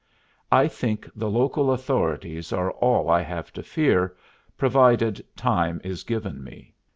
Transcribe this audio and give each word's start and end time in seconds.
"I 0.51 0.67
think 0.67 1.07
the 1.15 1.29
local 1.29 1.71
authorities 1.71 2.51
are 2.51 2.71
all 2.71 3.07
I 3.07 3.21
have 3.21 3.53
to 3.53 3.61
fear, 3.61 4.15
provided 4.57 5.23
time 5.37 5.79
is 5.83 6.03
given 6.03 6.43
me." 6.43 6.73